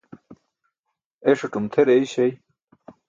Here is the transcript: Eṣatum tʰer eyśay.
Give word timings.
Eṣatum 1.31 1.65
tʰer 1.73 1.87
eyśay. 1.95 2.31